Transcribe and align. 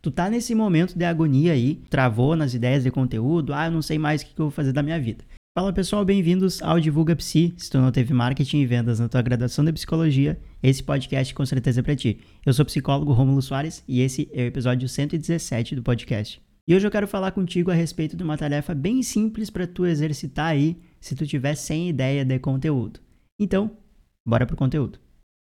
Tu 0.00 0.12
tá 0.12 0.30
nesse 0.30 0.54
momento 0.54 0.96
de 0.96 1.04
agonia 1.04 1.52
aí, 1.52 1.82
travou 1.90 2.36
nas 2.36 2.54
ideias 2.54 2.84
de 2.84 2.90
conteúdo, 2.90 3.52
ah, 3.52 3.66
eu 3.66 3.72
não 3.72 3.82
sei 3.82 3.98
mais 3.98 4.22
o 4.22 4.26
que 4.26 4.40
eu 4.40 4.44
vou 4.44 4.50
fazer 4.50 4.72
da 4.72 4.80
minha 4.80 5.00
vida. 5.00 5.24
Fala 5.58 5.72
pessoal, 5.72 6.04
bem-vindos 6.04 6.62
ao 6.62 6.78
Divulga 6.78 7.16
Psi. 7.16 7.52
Se 7.56 7.68
tu 7.68 7.78
não 7.78 7.90
teve 7.90 8.14
marketing 8.14 8.58
e 8.58 8.66
vendas 8.66 9.00
na 9.00 9.08
tua 9.08 9.20
graduação 9.22 9.64
de 9.64 9.72
psicologia, 9.72 10.40
esse 10.62 10.84
podcast 10.84 11.34
com 11.34 11.44
certeza 11.44 11.80
é 11.80 11.82
pra 11.82 11.96
ti. 11.96 12.20
Eu 12.46 12.54
sou 12.54 12.62
o 12.62 12.66
psicólogo 12.66 13.12
Rômulo 13.12 13.42
Soares 13.42 13.82
e 13.88 14.00
esse 14.00 14.30
é 14.32 14.42
o 14.42 14.46
episódio 14.46 14.88
117 14.88 15.74
do 15.74 15.82
podcast. 15.82 16.40
E 16.68 16.76
hoje 16.76 16.86
eu 16.86 16.92
quero 16.92 17.08
falar 17.08 17.32
contigo 17.32 17.72
a 17.72 17.74
respeito 17.74 18.16
de 18.16 18.22
uma 18.22 18.38
tarefa 18.38 18.76
bem 18.76 19.02
simples 19.02 19.50
para 19.50 19.66
tu 19.66 19.84
exercitar 19.84 20.52
aí 20.52 20.80
se 21.00 21.16
tu 21.16 21.26
tiver 21.26 21.56
sem 21.56 21.88
ideia 21.88 22.24
de 22.24 22.38
conteúdo. 22.38 23.00
Então, 23.36 23.76
bora 24.24 24.46
pro 24.46 24.56
conteúdo. 24.56 25.00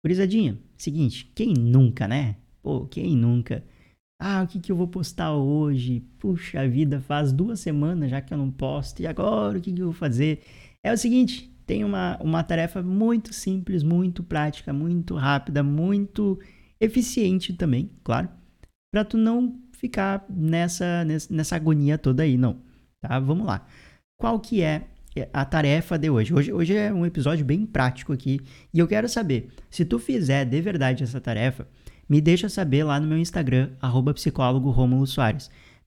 Curizadinha, 0.03 0.57
seguinte, 0.79 1.31
quem 1.35 1.53
nunca, 1.53 2.07
né? 2.07 2.37
Pô, 2.63 2.87
quem 2.87 3.15
nunca 3.15 3.63
ah, 4.23 4.43
o 4.43 4.47
que, 4.47 4.59
que 4.59 4.71
eu 4.71 4.75
vou 4.75 4.87
postar 4.87 5.33
hoje? 5.33 6.03
Puxa 6.19 6.67
vida, 6.67 7.01
faz 7.01 7.33
duas 7.33 7.59
semanas 7.59 8.11
já 8.11 8.21
que 8.21 8.31
eu 8.31 8.37
não 8.37 8.51
posto. 8.51 9.01
E 9.01 9.07
agora 9.07 9.57
o 9.57 9.61
que, 9.61 9.73
que 9.73 9.81
eu 9.81 9.85
vou 9.85 9.93
fazer? 9.93 10.43
É 10.83 10.93
o 10.93 10.97
seguinte: 10.97 11.51
tem 11.65 11.83
uma, 11.83 12.19
uma 12.21 12.43
tarefa 12.43 12.83
muito 12.83 13.33
simples, 13.33 13.81
muito 13.81 14.21
prática, 14.21 14.71
muito 14.71 15.15
rápida, 15.15 15.63
muito 15.63 16.39
eficiente 16.79 17.53
também, 17.53 17.89
claro, 18.03 18.29
para 18.93 19.03
tu 19.03 19.17
não 19.17 19.59
ficar 19.71 20.23
nessa, 20.29 21.03
nessa 21.29 21.55
agonia 21.55 21.97
toda 21.97 22.21
aí, 22.21 22.37
não. 22.37 22.61
Tá? 23.01 23.19
Vamos 23.19 23.47
lá. 23.47 23.65
Qual 24.19 24.39
que 24.39 24.61
é 24.61 24.87
a 25.33 25.43
tarefa 25.43 25.97
de 25.97 26.11
hoje? 26.11 26.31
Hoje, 26.31 26.53
hoje 26.53 26.75
é 26.75 26.93
um 26.93 27.07
episódio 27.07 27.43
bem 27.43 27.65
prático 27.65 28.13
aqui 28.13 28.39
e 28.71 28.77
eu 28.77 28.87
quero 28.87 29.09
saber 29.09 29.49
se 29.67 29.83
tu 29.83 29.97
fizer 29.97 30.45
de 30.45 30.61
verdade 30.61 31.03
essa 31.03 31.19
tarefa 31.19 31.67
me 32.11 32.19
deixa 32.19 32.49
saber 32.49 32.83
lá 32.83 32.99
no 32.99 33.07
meu 33.07 33.17
Instagram, 33.17 33.69
arroba. 33.81 34.13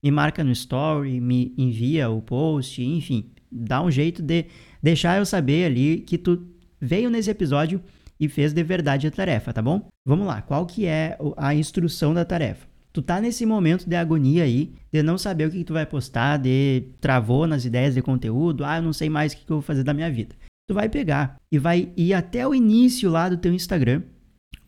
Me 0.01 0.09
marca 0.09 0.43
no 0.43 0.51
story, 0.53 1.21
me 1.21 1.53
envia 1.55 2.09
o 2.09 2.19
post, 2.19 2.83
enfim, 2.83 3.29
dá 3.51 3.79
um 3.79 3.91
jeito 3.91 4.23
de 4.23 4.47
deixar 4.81 5.19
eu 5.19 5.25
saber 5.25 5.65
ali 5.65 5.99
que 5.99 6.17
tu 6.17 6.43
veio 6.81 7.11
nesse 7.11 7.29
episódio 7.29 7.79
e 8.19 8.27
fez 8.27 8.53
de 8.53 8.63
verdade 8.63 9.05
a 9.05 9.11
tarefa, 9.11 9.53
tá 9.53 9.61
bom? 9.61 9.87
Vamos 10.03 10.25
lá, 10.25 10.41
qual 10.41 10.65
que 10.65 10.87
é 10.87 11.15
a 11.37 11.53
instrução 11.53 12.11
da 12.11 12.25
tarefa? 12.25 12.65
Tu 12.91 13.03
tá 13.03 13.21
nesse 13.21 13.45
momento 13.45 13.87
de 13.87 13.95
agonia 13.95 14.45
aí, 14.45 14.73
de 14.91 15.03
não 15.03 15.19
saber 15.19 15.47
o 15.47 15.51
que, 15.51 15.59
que 15.59 15.63
tu 15.63 15.73
vai 15.73 15.85
postar, 15.85 16.37
de 16.37 16.85
travou 16.99 17.45
nas 17.45 17.65
ideias 17.65 17.93
de 17.93 18.01
conteúdo, 18.01 18.65
ah, 18.65 18.77
eu 18.77 18.81
não 18.81 18.93
sei 18.93 19.11
mais 19.11 19.33
o 19.33 19.37
que, 19.37 19.45
que 19.45 19.51
eu 19.51 19.57
vou 19.57 19.61
fazer 19.61 19.83
da 19.83 19.93
minha 19.93 20.09
vida. 20.09 20.35
Tu 20.67 20.73
vai 20.73 20.89
pegar 20.89 21.35
e 21.51 21.59
vai 21.59 21.91
ir 21.95 22.15
até 22.15 22.47
o 22.47 22.55
início 22.55 23.11
lá 23.11 23.29
do 23.29 23.37
teu 23.37 23.53
Instagram, 23.53 24.01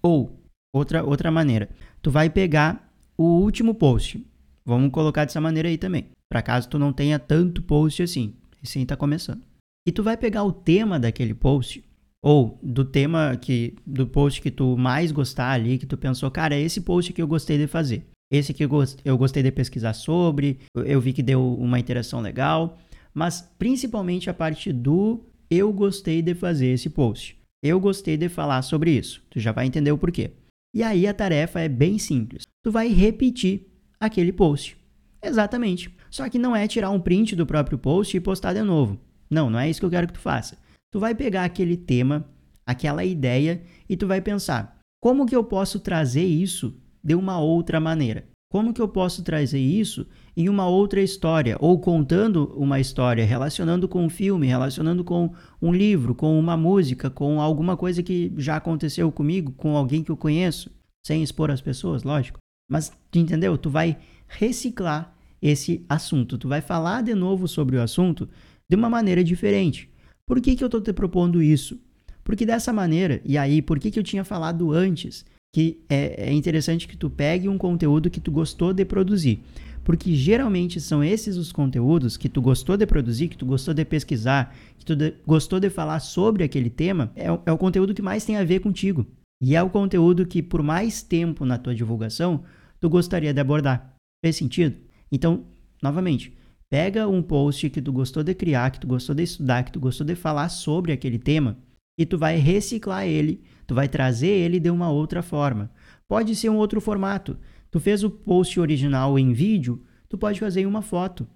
ou 0.04 0.38
Outra, 0.74 1.04
outra 1.04 1.32
maneira. 1.32 1.70
Tu 2.02 2.12
vai 2.12 2.30
pegar 2.30 2.92
o 3.18 3.24
último 3.24 3.74
post. 3.74 4.26
Vamos 4.66 4.92
colocar 4.92 5.26
dessa 5.26 5.42
maneira 5.42 5.70
aí 5.70 5.78
também. 5.78 6.08
Para 6.30 6.42
caso 6.42 6.70
tu 6.70 6.78
não 6.78 6.92
tenha 6.92 7.18
tanto 7.18 7.62
post 7.62 8.04
assim. 8.04 8.36
Recém 8.62 8.86
tá 8.86 8.96
começando. 8.96 9.42
E 9.88 9.92
tu 9.92 10.04
vai 10.04 10.18
pegar 10.18 10.44
o 10.44 10.52
tema 10.52 11.00
daquele 11.00 11.34
post 11.34 11.84
ou 12.22 12.60
do 12.62 12.84
tema 12.84 13.38
que 13.38 13.76
do 13.86 14.06
post 14.06 14.42
que 14.42 14.52
tu 14.52 14.76
mais 14.78 15.12
gostar 15.12 15.52
ali, 15.52 15.78
que 15.78 15.86
tu 15.86 15.98
pensou, 15.98 16.30
cara, 16.30 16.56
é 16.56 16.62
esse 16.62 16.82
post 16.82 17.14
que 17.14 17.22
eu 17.22 17.28
gostei 17.28 17.58
de 17.58 17.68
fazer. 17.68 18.06
Esse 18.30 18.54
que 18.54 18.66
eu, 18.66 18.70
eu 19.06 19.18
gostei 19.18 19.42
de 19.42 19.52
pesquisar 19.52 19.94
sobre, 19.94 20.60
eu 20.76 21.00
vi 21.00 21.14
que 21.14 21.24
deu 21.24 21.56
uma 21.56 21.80
interação 21.80 22.20
legal, 22.20 22.78
mas 23.14 23.42
principalmente 23.58 24.30
a 24.30 24.34
parte 24.34 24.74
do 24.74 25.24
eu 25.50 25.72
gostei 25.72 26.22
de 26.22 26.36
fazer 26.36 26.68
esse 26.68 26.90
post. 26.90 27.38
Eu 27.64 27.80
gostei 27.80 28.18
de 28.18 28.28
falar 28.28 28.62
sobre 28.62 28.92
isso. 28.92 29.24
Tu 29.30 29.40
já 29.40 29.52
vai 29.52 29.66
entender 29.66 29.92
o 29.92 29.98
porquê. 29.98 30.32
E 30.78 30.84
aí 30.84 31.08
a 31.08 31.14
tarefa 31.14 31.60
é 31.60 31.68
bem 31.68 31.98
simples. 31.98 32.44
Tu 32.62 32.72
vai 32.72 32.88
repetir 32.90 33.66
aquele 34.00 34.32
post. 34.32 34.78
Exatamente. 35.24 35.92
Só 36.08 36.30
que 36.30 36.38
não 36.38 36.56
é 36.56 36.68
tirar 36.68 36.92
um 36.92 37.00
print 37.00 37.36
do 37.36 37.48
próprio 37.48 37.80
post 37.80 38.16
e 38.16 38.20
postar 38.20 38.54
de 38.54 38.62
novo. 38.62 39.02
Não, 39.28 39.50
não 39.50 39.58
é 39.58 39.68
isso 39.68 39.80
que 39.80 39.88
eu 39.88 39.90
quero 39.90 40.06
que 40.06 40.14
tu 40.14 40.20
faça. 40.20 40.56
Tu 40.92 41.00
vai 41.00 41.16
pegar 41.16 41.46
aquele 41.46 41.76
tema, 41.76 42.30
aquela 42.64 43.04
ideia 43.04 43.64
e 43.90 43.98
tu 43.98 44.06
vai 44.06 44.22
pensar: 44.22 44.78
como 45.02 45.26
que 45.26 45.36
eu 45.36 45.44
posso 45.44 45.80
trazer 45.80 46.26
isso 46.26 46.80
de 47.04 47.16
uma 47.16 47.40
outra 47.40 47.80
maneira? 47.80 48.28
Como 48.50 48.74
que 48.74 48.82
eu 48.82 48.88
posso 48.88 49.24
trazer 49.24 49.60
isso 49.60 50.08
em 50.36 50.48
uma 50.48 50.68
outra 50.68 51.02
história, 51.02 51.58
ou 51.60 51.80
contando 51.80 52.54
uma 52.56 52.80
história, 52.80 53.26
relacionando 53.26 53.90
com 53.90 54.06
um 54.06 54.10
filme, 54.10 54.48
relacionando 54.48 55.04
com 55.04 55.34
um 55.62 55.74
livro, 55.74 56.16
com 56.16 56.40
uma 56.40 56.56
música, 56.56 57.10
com 57.10 57.42
alguma 57.42 57.76
coisa 57.76 58.02
que 58.02 58.32
já 58.38 58.56
aconteceu 58.56 59.12
comigo, 59.12 59.52
com 59.52 59.76
alguém 59.76 60.02
que 60.02 60.12
eu 60.12 60.16
conheço, 60.16 60.72
sem 61.06 61.22
expor 61.22 61.52
as 61.52 61.60
pessoas, 61.60 62.04
lógico. 62.04 62.40
Mas, 62.70 62.92
entendeu? 63.14 63.58
Tu 63.58 63.70
vai 63.70 63.98
reciclar 64.28 65.14
esse 65.42 65.86
assunto, 65.90 66.38
tu 66.38 66.48
vai 66.48 66.62
falar 66.62 67.04
de 67.04 67.14
novo 67.14 67.48
sobre 67.48 67.76
o 67.76 67.82
assunto 67.82 68.30
de 68.70 68.76
uma 68.78 68.90
maneira 68.90 69.24
diferente. 69.24 69.90
Por 70.26 70.40
que, 70.40 70.56
que 70.56 70.64
eu 70.64 70.68
estou 70.68 70.82
te 70.82 70.94
propondo 70.94 71.42
isso? 71.42 71.80
Porque 72.24 72.46
dessa 72.46 72.72
maneira, 72.72 73.22
e 73.26 73.38
aí, 73.38 73.62
por 73.62 73.80
que, 73.80 73.92
que 73.92 74.00
eu 74.00 74.04
tinha 74.04 74.24
falado 74.24 74.72
antes 74.72 75.26
que 75.54 75.84
é, 75.90 76.30
é 76.30 76.34
interessante 76.34 76.88
que 76.88 76.98
tu 76.98 77.10
pegue 77.10 77.50
um 77.50 77.58
conteúdo 77.58 78.10
que 78.10 78.20
tu 78.20 78.32
gostou 78.32 78.74
de 78.74 78.86
produzir. 78.86 79.44
Porque 79.84 80.14
geralmente 80.16 80.82
são 80.82 81.04
esses 81.04 81.38
os 81.38 81.52
conteúdos 81.52 82.18
que 82.18 82.28
tu 82.28 82.42
gostou 82.42 82.76
de 82.76 82.86
produzir, 82.86 83.30
que 83.30 83.38
tu 83.38 83.46
gostou 83.46 83.74
de 83.74 83.86
pesquisar, 83.86 84.54
que 84.78 84.86
tu 84.86 84.96
de, 84.96 85.14
gostou 85.26 85.60
de 85.60 85.70
falar 85.70 86.00
sobre 86.02 86.44
aquele 86.44 86.70
tema, 86.70 87.12
é, 87.16 87.28
é 87.28 87.52
o 87.52 87.58
conteúdo 87.58 87.94
que 87.94 88.02
mais 88.02 88.26
tem 88.26 88.36
a 88.36 88.44
ver 88.44 88.60
contigo. 88.60 89.08
E 89.42 89.56
é 89.56 89.64
o 89.64 89.70
conteúdo 89.70 90.26
que, 90.26 90.42
por 90.42 90.62
mais 90.62 91.02
tempo 91.02 91.46
na 91.46 91.58
tua 91.58 91.74
divulgação, 91.74 92.44
tu 92.80 92.90
gostaria 92.90 93.34
de 93.34 93.40
abordar. 93.40 93.96
Fez 94.24 94.36
sentido? 94.36 94.76
Então, 95.12 95.46
novamente, 95.82 96.36
pega 96.70 97.08
um 97.08 97.22
post 97.22 97.70
que 97.70 97.82
tu 97.82 97.94
gostou 97.94 98.24
de 98.24 98.34
criar, 98.34 98.72
que 98.72 98.80
tu 98.80 98.88
gostou 98.88 99.16
de 99.16 99.24
estudar, 99.24 99.64
que 99.64 99.72
tu 99.72 99.80
gostou 99.80 100.06
de 100.06 100.16
falar 100.16 100.50
sobre 100.50 100.92
aquele 100.92 101.18
tema 101.18 101.58
e 101.98 102.06
tu 102.06 102.18
vai 102.18 102.38
reciclar 102.38 103.06
ele, 103.06 103.42
tu 103.66 103.74
vai 103.74 103.88
trazer 103.88 104.28
ele 104.28 104.60
de 104.60 104.70
uma 104.70 104.90
outra 104.90 105.22
forma. 105.22 105.72
Pode 106.08 106.36
ser 106.36 106.50
um 106.50 106.58
outro 106.58 106.80
formato. 106.80 107.38
Tu 107.72 107.80
fez 107.80 108.04
o 108.04 108.10
post 108.10 108.60
original 108.60 109.18
em 109.18 109.34
vídeo, 109.34 109.84
tu 110.08 110.18
pode 110.18 110.40
fazer 110.40 110.62
em 110.62 110.66
uma 110.66 110.82
foto. 110.82 111.28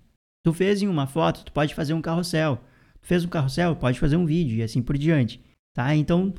Tu 0.43 0.53
fez 0.53 0.81
em 0.81 0.87
uma 0.87 1.07
foto, 1.07 1.43
tu 1.45 1.51
pode 1.51 1.75
fazer 1.75 1.93
um 1.93 2.01
carrossel. 2.01 2.57
Tu 3.01 3.07
fez 3.07 3.25
um 3.25 3.29
carrossel, 3.29 3.75
pode 3.75 3.99
fazer 3.99 4.15
um 4.15 4.25
vídeo 4.25 4.57
e 4.57 4.63
assim 4.63 4.81
por 4.81 4.97
diante, 4.97 5.41
tá? 5.73 5.95
Então, 5.95 6.33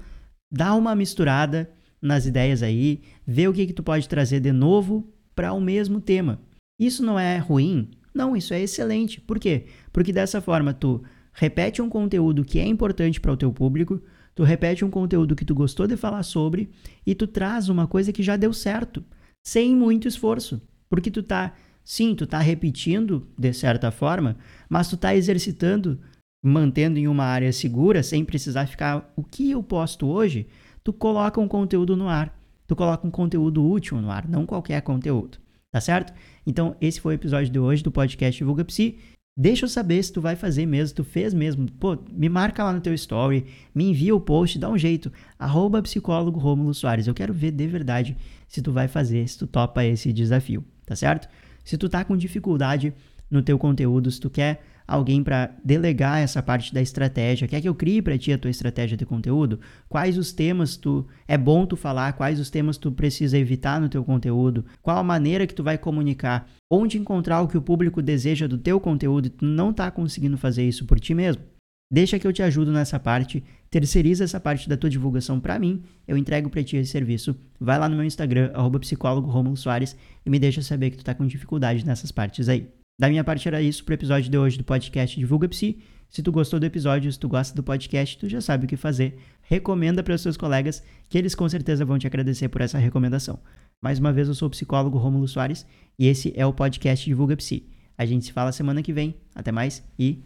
dá 0.50 0.74
uma 0.74 0.94
misturada 0.94 1.70
nas 2.00 2.26
ideias 2.26 2.62
aí, 2.62 3.00
vê 3.26 3.46
o 3.46 3.52
que 3.52 3.66
que 3.66 3.72
tu 3.72 3.82
pode 3.82 4.08
trazer 4.08 4.40
de 4.40 4.52
novo 4.52 5.08
para 5.34 5.52
o 5.52 5.60
mesmo 5.60 6.00
tema. 6.00 6.40
Isso 6.78 7.04
não 7.04 7.18
é 7.18 7.38
ruim? 7.38 7.90
Não, 8.12 8.36
isso 8.36 8.52
é 8.52 8.60
excelente. 8.60 9.20
Por 9.20 9.38
quê? 9.38 9.66
Porque 9.92 10.12
dessa 10.12 10.40
forma 10.40 10.74
tu 10.74 11.02
repete 11.32 11.80
um 11.80 11.88
conteúdo 11.88 12.44
que 12.44 12.58
é 12.58 12.66
importante 12.66 13.20
para 13.20 13.32
o 13.32 13.36
teu 13.36 13.52
público, 13.52 14.02
tu 14.34 14.42
repete 14.42 14.84
um 14.84 14.90
conteúdo 14.90 15.36
que 15.36 15.44
tu 15.44 15.54
gostou 15.54 15.86
de 15.86 15.96
falar 15.96 16.22
sobre 16.22 16.70
e 17.06 17.14
tu 17.14 17.26
traz 17.26 17.68
uma 17.68 17.86
coisa 17.86 18.12
que 18.12 18.22
já 18.22 18.36
deu 18.36 18.52
certo, 18.52 19.04
sem 19.44 19.74
muito 19.76 20.08
esforço, 20.08 20.60
porque 20.88 21.10
tu 21.10 21.22
tá, 21.22 21.54
sim, 21.84 22.14
tu 22.14 22.26
tá 22.26 22.38
repetindo 22.38 23.26
de 23.36 23.52
certa 23.52 23.90
forma, 23.90 24.36
mas 24.68 24.88
tu 24.88 24.96
tá 24.96 25.14
exercitando, 25.14 26.00
mantendo 26.42 26.98
em 26.98 27.08
uma 27.08 27.24
área 27.24 27.52
segura, 27.52 28.02
sem 28.02 28.24
precisar 28.24 28.66
ficar 28.66 29.12
o 29.16 29.22
que 29.22 29.50
eu 29.50 29.62
posto 29.62 30.06
hoje, 30.06 30.46
tu 30.82 30.92
coloca 30.92 31.40
um 31.40 31.48
conteúdo 31.48 31.96
no 31.96 32.08
ar. 32.08 32.38
Tu 32.66 32.76
coloca 32.76 33.06
um 33.06 33.10
conteúdo 33.10 33.68
útil 33.68 34.00
no 34.00 34.10
ar, 34.10 34.26
não 34.26 34.46
qualquer 34.46 34.80
conteúdo. 34.82 35.38
Tá 35.70 35.80
certo? 35.80 36.12
Então, 36.46 36.76
esse 36.80 37.00
foi 37.00 37.14
o 37.14 37.16
episódio 37.16 37.50
de 37.50 37.58
hoje 37.58 37.82
do 37.82 37.90
podcast 37.90 38.38
Divulga 38.38 38.64
Psi. 38.64 38.98
Deixa 39.34 39.64
eu 39.64 39.68
saber 39.68 40.02
se 40.02 40.12
tu 40.12 40.20
vai 40.20 40.36
fazer 40.36 40.66
mesmo, 40.66 40.94
tu 40.94 41.04
fez 41.04 41.32
mesmo. 41.32 41.70
Pô, 41.72 41.96
me 42.12 42.28
marca 42.28 42.62
lá 42.62 42.72
no 42.72 42.82
teu 42.82 42.92
story, 42.92 43.46
me 43.74 43.84
envia 43.84 44.14
o 44.14 44.20
post, 44.20 44.58
dá 44.58 44.68
um 44.68 44.76
jeito. 44.76 45.10
Arroba 45.38 45.82
psicólogo 45.82 46.38
Rômulo 46.38 46.74
Soares. 46.74 47.06
Eu 47.06 47.14
quero 47.14 47.32
ver 47.32 47.50
de 47.50 47.66
verdade 47.66 48.16
se 48.46 48.60
tu 48.60 48.70
vai 48.70 48.88
fazer, 48.88 49.26
se 49.26 49.38
tu 49.38 49.46
topa 49.46 49.84
esse 49.84 50.12
desafio, 50.12 50.62
tá 50.84 50.94
certo? 50.94 51.28
Se 51.64 51.78
tu 51.78 51.88
tá 51.88 52.04
com 52.04 52.14
dificuldade 52.14 52.92
no 53.32 53.42
teu 53.42 53.58
conteúdo, 53.58 54.10
se 54.10 54.20
tu 54.20 54.30
quer 54.30 54.62
alguém 54.86 55.22
para 55.22 55.54
delegar 55.64 56.20
essa 56.20 56.42
parte 56.42 56.72
da 56.74 56.80
estratégia, 56.80 57.48
quer 57.48 57.60
que 57.60 57.68
eu 57.68 57.74
crie 57.74 58.02
para 58.02 58.18
ti 58.18 58.32
a 58.32 58.38
tua 58.38 58.50
estratégia 58.50 58.96
de 58.96 59.06
conteúdo? 59.06 59.60
Quais 59.88 60.18
os 60.18 60.32
temas 60.32 60.76
tu 60.76 61.06
é 61.26 61.38
bom 61.38 61.64
tu 61.64 61.76
falar, 61.76 62.12
quais 62.12 62.38
os 62.38 62.50
temas 62.50 62.76
tu 62.76 62.92
precisa 62.92 63.38
evitar 63.38 63.80
no 63.80 63.88
teu 63.88 64.04
conteúdo? 64.04 64.64
Qual 64.82 64.96
a 64.96 65.02
maneira 65.02 65.46
que 65.46 65.54
tu 65.54 65.62
vai 65.62 65.78
comunicar? 65.78 66.48
Onde 66.70 66.98
encontrar 66.98 67.40
o 67.40 67.48
que 67.48 67.56
o 67.56 67.62
público 67.62 68.02
deseja 68.02 68.46
do 68.46 68.58
teu 68.58 68.78
conteúdo 68.78 69.26
e 69.26 69.30
tu 69.30 69.44
não 69.44 69.70
está 69.70 69.90
conseguindo 69.90 70.36
fazer 70.36 70.66
isso 70.66 70.84
por 70.84 71.00
ti 71.00 71.14
mesmo? 71.14 71.42
Deixa 71.90 72.18
que 72.18 72.26
eu 72.26 72.32
te 72.32 72.42
ajudo 72.42 72.72
nessa 72.72 72.98
parte, 72.98 73.44
terceiriza 73.70 74.24
essa 74.24 74.40
parte 74.40 74.66
da 74.66 74.78
tua 74.78 74.88
divulgação 74.88 75.38
para 75.38 75.58
mim, 75.58 75.82
eu 76.08 76.16
entrego 76.16 76.48
para 76.48 76.64
ti 76.64 76.78
esse 76.78 76.90
serviço. 76.90 77.36
Vai 77.60 77.78
lá 77.78 77.86
no 77.86 77.96
meu 77.96 78.04
Instagram, 78.06 78.50
arroba 78.54 78.80
psicólogo 78.80 79.30
Romulo 79.30 79.58
Soares, 79.58 79.94
e 80.24 80.30
me 80.30 80.38
deixa 80.38 80.62
saber 80.62 80.90
que 80.90 80.96
tu 80.96 81.04
tá 81.04 81.14
com 81.14 81.26
dificuldade 81.26 81.84
nessas 81.84 82.10
partes 82.10 82.48
aí. 82.48 82.66
Da 83.02 83.08
minha 83.08 83.24
parte 83.24 83.48
era 83.48 83.60
isso 83.60 83.84
pro 83.84 83.94
episódio 83.94 84.30
de 84.30 84.38
hoje 84.38 84.56
do 84.56 84.62
podcast 84.62 85.18
Divulga 85.18 85.48
Psi. 85.48 85.76
Se 86.08 86.22
tu 86.22 86.30
gostou 86.30 86.60
do 86.60 86.66
episódio, 86.66 87.10
se 87.10 87.18
tu 87.18 87.28
gosta 87.28 87.52
do 87.52 87.60
podcast, 87.60 88.16
tu 88.16 88.28
já 88.28 88.40
sabe 88.40 88.64
o 88.64 88.68
que 88.68 88.76
fazer. 88.76 89.18
Recomenda 89.42 90.04
para 90.04 90.14
os 90.14 90.20
seus 90.20 90.36
colegas, 90.36 90.84
que 91.08 91.18
eles 91.18 91.34
com 91.34 91.48
certeza 91.48 91.84
vão 91.84 91.98
te 91.98 92.06
agradecer 92.06 92.48
por 92.48 92.60
essa 92.60 92.78
recomendação. 92.78 93.40
Mais 93.82 93.98
uma 93.98 94.12
vez, 94.12 94.28
eu 94.28 94.36
sou 94.36 94.46
o 94.46 94.50
psicólogo 94.52 94.98
Rômulo 94.98 95.26
Soares 95.26 95.66
e 95.98 96.06
esse 96.06 96.32
é 96.36 96.46
o 96.46 96.52
podcast 96.52 97.04
Divulga 97.04 97.36
Psi. 97.36 97.68
A 97.98 98.06
gente 98.06 98.26
se 98.26 98.32
fala 98.32 98.52
semana 98.52 98.84
que 98.84 98.92
vem. 98.92 99.16
Até 99.34 99.50
mais 99.50 99.82
e 99.98 100.22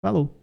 falou! 0.00 0.39